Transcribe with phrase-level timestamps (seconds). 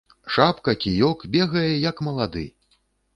[0.35, 2.45] Шапка, кіёк, бегае як малады.